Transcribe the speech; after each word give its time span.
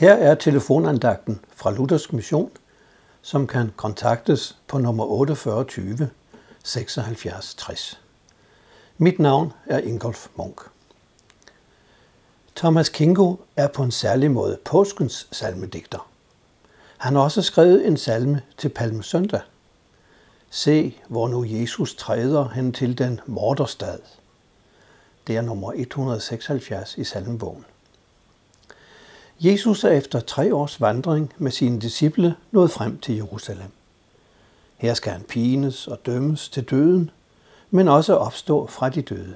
Her 0.00 0.14
er 0.14 0.34
telefonandagten 0.34 1.40
fra 1.56 1.70
Luthersk 1.70 2.12
Mission, 2.12 2.50
som 3.22 3.46
kan 3.46 3.72
kontaktes 3.76 4.56
på 4.66 4.78
nummer 4.78 5.04
4820 5.04 6.10
76 6.64 7.54
60. 7.54 8.00
Mit 8.98 9.18
navn 9.18 9.52
er 9.66 9.78
Ingolf 9.78 10.26
Munk. 10.36 10.60
Thomas 12.56 12.88
Kingo 12.88 13.36
er 13.56 13.68
på 13.68 13.82
en 13.82 13.90
særlig 13.90 14.30
måde 14.30 14.58
påskens 14.64 15.28
salmedigter. 15.32 16.08
Han 16.96 17.14
har 17.14 17.22
også 17.22 17.42
skrevet 17.42 17.86
en 17.86 17.96
salme 17.96 18.42
til 18.58 18.68
Palmesøndag. 18.68 19.40
Se, 20.50 20.96
hvor 21.08 21.28
nu 21.28 21.44
Jesus 21.44 21.94
træder 21.94 22.48
hen 22.48 22.72
til 22.72 22.98
den 22.98 23.20
morderstad. 23.26 23.98
Det 25.26 25.36
er 25.36 25.42
nummer 25.42 25.72
176 25.76 26.98
i 26.98 27.04
salmebogen. 27.04 27.64
Jesus 29.42 29.84
er 29.84 29.88
efter 29.90 30.20
tre 30.20 30.54
års 30.54 30.80
vandring 30.80 31.32
med 31.38 31.50
sine 31.50 31.80
disciple 31.80 32.36
nået 32.50 32.70
frem 32.70 32.98
til 32.98 33.16
Jerusalem. 33.16 33.70
Her 34.76 34.94
skal 34.94 35.12
han 35.12 35.22
pines 35.22 35.86
og 35.86 36.06
dømmes 36.06 36.48
til 36.48 36.64
døden, 36.64 37.10
men 37.70 37.88
også 37.88 38.14
opstå 38.14 38.66
fra 38.66 38.88
de 38.88 39.02
døde. 39.02 39.34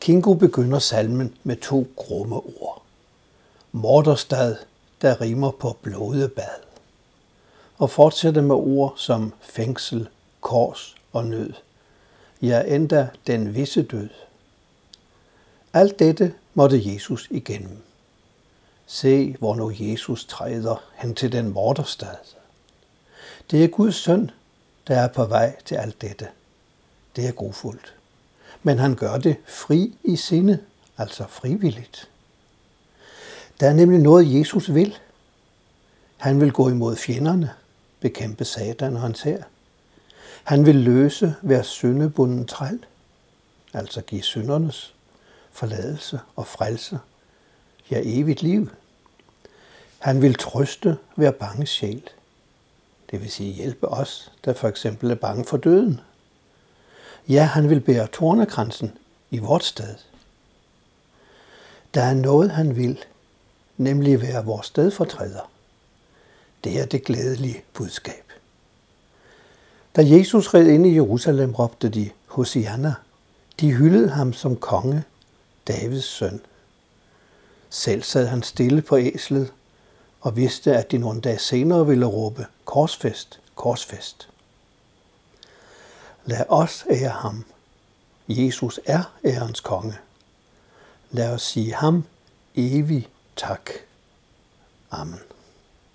Kingo 0.00 0.34
begynder 0.34 0.78
salmen 0.78 1.34
med 1.42 1.56
to 1.56 1.86
grumme 1.96 2.36
ord. 2.36 2.82
Morderstad, 3.72 4.56
der 5.02 5.20
rimer 5.20 5.50
på 5.50 5.76
blodebad. 5.82 6.60
Og 7.78 7.90
fortsætter 7.90 8.42
med 8.42 8.54
ord 8.54 8.94
som 8.96 9.32
fængsel, 9.40 10.08
kors 10.40 10.96
og 11.12 11.26
nød. 11.26 11.52
Ja, 12.42 12.62
endda 12.74 13.08
den 13.26 13.54
visse 13.54 13.82
død. 13.82 14.08
Alt 15.72 15.98
dette 15.98 16.34
måtte 16.54 16.92
Jesus 16.92 17.28
igennem. 17.30 17.82
Se, 18.86 19.36
hvor 19.38 19.54
nu 19.54 19.72
Jesus 19.78 20.24
træder 20.24 20.76
hen 20.94 21.14
til 21.14 21.32
den 21.32 21.48
morderstad. 21.52 22.16
Det 23.50 23.64
er 23.64 23.68
Guds 23.68 23.96
søn, 23.96 24.30
der 24.86 25.00
er 25.00 25.08
på 25.08 25.24
vej 25.24 25.56
til 25.64 25.74
alt 25.74 26.02
dette. 26.02 26.28
Det 27.16 27.28
er 27.28 27.32
grofuldt. 27.32 27.94
Men 28.62 28.78
han 28.78 28.94
gør 28.94 29.18
det 29.18 29.36
fri 29.46 29.98
i 30.04 30.16
sinde, 30.16 30.58
altså 30.98 31.24
frivilligt. 31.28 32.10
Der 33.60 33.68
er 33.68 33.72
nemlig 33.72 34.00
noget, 34.00 34.38
Jesus 34.38 34.74
vil. 34.74 34.98
Han 36.16 36.40
vil 36.40 36.52
gå 36.52 36.68
imod 36.68 36.96
fjenderne, 36.96 37.52
bekæmpe 38.00 38.44
Satan 38.44 38.96
og 38.96 39.02
hans 39.02 39.22
her. 39.22 39.42
Han 40.44 40.66
vil 40.66 40.76
løse 40.76 41.34
hver 41.42 41.62
syndebunden 41.62 42.46
træl, 42.46 42.84
altså 43.72 44.00
give 44.00 44.22
syndernes 44.22 44.94
forladelse 45.52 46.20
og 46.36 46.46
frelse 46.46 46.98
ja 47.90 48.00
evigt 48.04 48.42
liv. 48.42 48.70
Han 49.98 50.22
vil 50.22 50.34
trøste 50.34 50.96
hver 51.16 51.30
bange 51.30 51.66
sjæl. 51.66 52.02
Det 53.10 53.20
vil 53.20 53.30
sige 53.30 53.52
hjælpe 53.52 53.88
os, 53.88 54.32
der 54.44 54.52
for 54.52 54.68
eksempel 54.68 55.10
er 55.10 55.14
bange 55.14 55.44
for 55.44 55.56
døden. 55.56 56.00
Ja, 57.28 57.44
han 57.44 57.70
vil 57.70 57.80
bære 57.80 58.06
tornekransen 58.06 58.98
i 59.30 59.38
vort 59.38 59.64
sted. 59.64 59.94
Der 61.94 62.02
er 62.02 62.14
noget, 62.14 62.50
han 62.50 62.76
vil, 62.76 63.04
nemlig 63.76 64.22
være 64.22 64.44
vores 64.44 64.66
stedfortræder. 64.66 65.50
Det 66.64 66.80
er 66.80 66.86
det 66.86 67.04
glædelige 67.04 67.62
budskab. 67.72 68.32
Da 69.96 70.02
Jesus 70.04 70.54
red 70.54 70.66
ind 70.66 70.86
i 70.86 70.94
Jerusalem, 70.94 71.54
råbte 71.54 71.88
de 71.88 72.10
Hosianna. 72.26 72.94
De 73.60 73.72
hyldede 73.72 74.08
ham 74.08 74.32
som 74.32 74.56
konge, 74.56 75.02
Davids 75.68 76.04
søn. 76.04 76.40
Selv 77.74 78.02
sad 78.02 78.26
han 78.26 78.42
stille 78.42 78.82
på 78.82 78.98
æslet 78.98 79.52
og 80.20 80.36
vidste, 80.36 80.76
at 80.76 80.90
de 80.90 80.98
nogle 80.98 81.20
dage 81.20 81.38
senere 81.38 81.86
ville 81.86 82.06
råbe 82.06 82.46
korsfest, 82.64 83.40
korsfest. 83.54 84.28
Lad 86.24 86.44
os 86.48 86.84
ære 86.90 87.08
ham. 87.08 87.44
Jesus 88.28 88.80
er 88.86 89.02
ærens 89.24 89.60
konge. 89.60 89.98
Lad 91.10 91.34
os 91.34 91.42
sige 91.42 91.74
ham 91.74 92.04
evig 92.54 93.08
tak. 93.36 93.70
Amen. 94.90 95.20